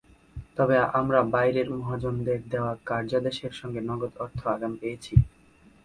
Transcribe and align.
তবে 0.57 0.77
আমরা 0.99 1.19
বাইরের 1.33 1.67
মহাজনদের 1.75 2.39
দেওয়া 2.51 2.73
কার্যাদেশের 2.85 3.53
সঙ্গে 3.59 3.81
নগদ 3.89 4.13
অর্থ 4.23 4.39
আগাম 4.47 4.73
পেয়েছি। 4.81 5.13